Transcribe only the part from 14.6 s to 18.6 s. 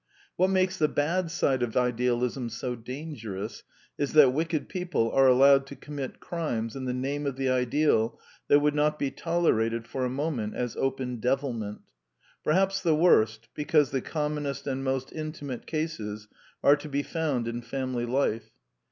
and most intimate cases, are to be found in family life.